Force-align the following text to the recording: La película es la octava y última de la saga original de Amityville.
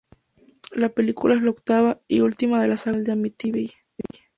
La 0.71 0.89
película 0.89 1.35
es 1.35 1.43
la 1.43 1.51
octava 1.51 2.01
y 2.07 2.21
última 2.21 2.59
de 2.59 2.67
la 2.67 2.75
saga 2.75 2.97
original 2.97 3.03
de 3.05 3.11
Amityville. 3.11 3.73